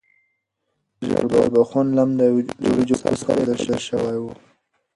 [1.07, 2.21] ژیړبخون لم د
[2.71, 3.57] وریجو په سر ایښودل
[3.89, 4.25] شوی و.